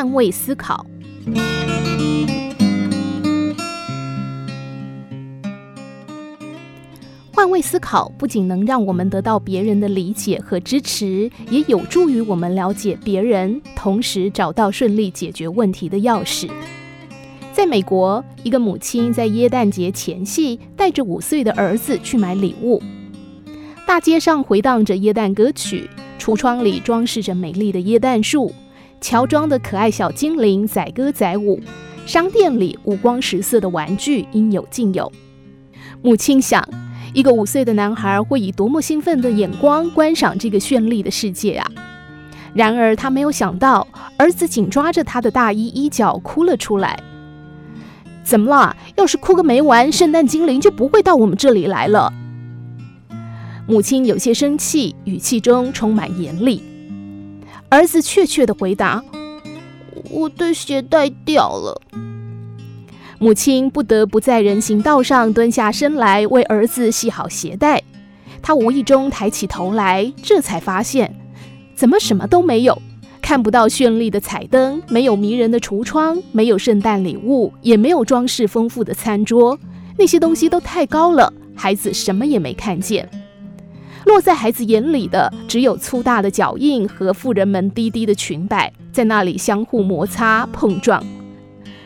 [0.00, 0.86] 换位思考。
[7.30, 16.48] 换位思考不仅能让我们得到别人的理解和支持，也有助于我们了解别人，同时找到顺利解决问题的钥匙。
[17.52, 22.82] 在美国，一个母亲在耶诞节前夕带着五岁的儿子去买礼物，
[23.86, 28.50] 大街上回荡着耶诞歌曲，橱窗里装饰着美丽的耶诞树，
[29.00, 31.58] 乔装的可爱小精灵载歌载舞，
[32.04, 35.10] 商店里五光十色的玩具应有尽有。
[36.02, 36.66] 母亲想，
[37.14, 41.70] 一个五岁的男孩会以多么兴奋的眼光观赏这个绚丽的世界啊！
[42.52, 43.86] 然而，他没有想到，
[44.18, 47.02] 儿子紧抓着他的大衣衣角哭了出来。
[48.22, 48.76] 怎么了？
[48.96, 52.12] 要是哭个没完，圣诞精灵就不会到我们这里来了。
[53.66, 56.62] 母亲有些生气，语气中充满严厉。
[57.68, 59.02] 儿子确切地回答
[60.10, 61.80] ：“我的鞋带掉了。”
[63.18, 67.82] 母亲不得不在人行道上蹲下身来为儿子系好鞋带。
[68.40, 71.14] 他无意中抬起头来，这才发现，
[71.74, 72.80] 怎么什么都没有，
[73.20, 79.58] 看不到绚丽的彩灯，没有迷人的橱窗，没有圣诞礼物，也没有装饰丰富的餐桌。
[79.98, 83.06] 那些东西都太高了，孩子什么也没看见。
[84.06, 91.04] 落在孩子眼里的，只有粗大的脚印和妇人们低低的裙摆，在那里相互摩擦碰撞。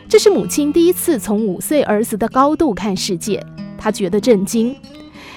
[0.07, 3.43] 这是母亲第一次从五岁儿子的高度看世界，
[3.77, 4.75] 她觉得震惊，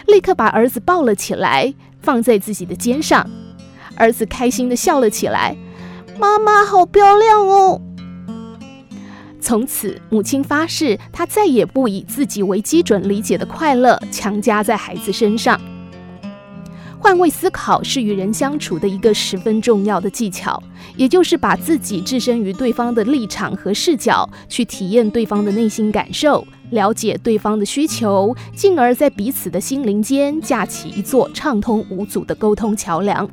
[0.07, 3.29] 立刻把儿子抱了起来，放在自己的肩上。
[3.97, 5.57] 儿子开心地笑了起来
[6.21, 7.81] ：“妈妈好漂亮哦！”
[9.41, 15.61] 从此，母亲发誓，她再也不以自己为基准理解的快乐强加在孩子身上。
[17.01, 20.61] 换位思考是与人相处的一个十分重要的技巧，
[20.97, 33.29] 也就是把自己置身于对方的立场和视角，去体验对方的内心感受，了解对方的需求，进而在彼此的心灵间架起一座畅通无阻的沟通桥梁。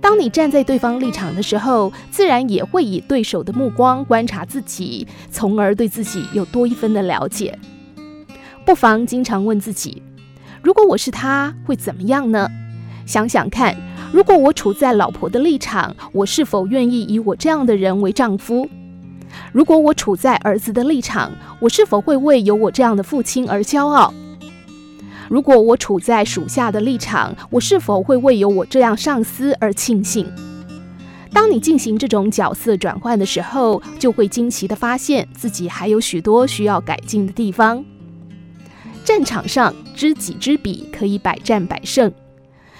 [0.00, 7.58] 当你站在对方立场的时候，自然也会以对手的目光观察自己，从而对自己有多一分的了解。
[8.64, 10.03] 不妨经常问自己。
[10.64, 12.48] 如果我是他，会怎么样呢？
[13.04, 13.76] 想想看，
[14.10, 18.66] 如果我处在老婆的立场，我是否愿意以我这样的人为丈夫？
[19.52, 21.30] 如果我处在儿子的立场，
[21.60, 24.14] 我是否会为有我这样的父亲而骄傲？
[25.28, 30.26] 如果我处在属下的立场，我是否会为有我这样上司而庆幸？
[31.30, 37.84] 当你进行这种角色转换的时候，就会惊奇地发现自己还有许多需要改进的地方。
[39.04, 42.10] 战场上知己知彼，可以百战百胜；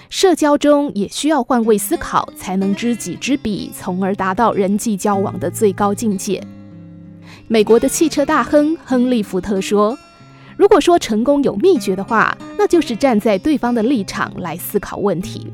[0.09, 6.41] 社交中也需要换位思考，才能知己知彼，从而达到人际交往的最高境界。
[7.47, 9.95] 美国的汽车大亨亨利·福特说
[10.57, 15.47] ：“如果说成功有秘诀的话，那就是站在对方的立场来思考问题。”